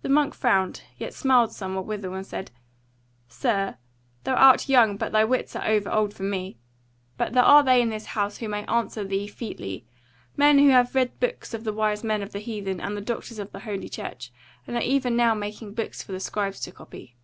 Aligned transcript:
The 0.00 0.08
monk 0.08 0.32
frowned, 0.34 0.84
yet 0.96 1.12
smiled 1.12 1.52
somewhat 1.52 1.84
withal, 1.84 2.14
and 2.14 2.24
said: 2.26 2.50
"Sir, 3.28 3.76
thou 4.24 4.34
art 4.36 4.70
young, 4.70 4.96
but 4.96 5.12
thy 5.12 5.22
wits 5.22 5.54
are 5.54 5.66
over 5.66 5.90
old 5.90 6.14
for 6.14 6.22
me; 6.22 6.56
but 7.18 7.34
there 7.34 7.42
are 7.44 7.62
they 7.62 7.82
in 7.82 7.90
this 7.90 8.06
House 8.16 8.38
who 8.38 8.48
may 8.48 8.64
answer 8.64 9.04
thee 9.04 9.26
featly; 9.26 9.84
men 10.34 10.58
who 10.58 10.70
have 10.70 10.94
read 10.94 11.12
the 11.12 11.26
books 11.26 11.52
of 11.52 11.64
the 11.64 11.74
wise 11.74 12.02
men 12.02 12.22
of 12.22 12.32
the 12.32 12.38
heathen, 12.40 12.80
and 12.80 12.96
the 12.96 13.02
doctors 13.02 13.38
of 13.38 13.52
Holy 13.52 13.90
Church, 13.90 14.32
and 14.66 14.76
are 14.76 14.82
even 14.82 15.14
now 15.14 15.34
making 15.34 15.74
books 15.74 16.02
for 16.02 16.12
the 16.12 16.18
scribes 16.18 16.58
to 16.60 16.72
copy." 16.72 17.14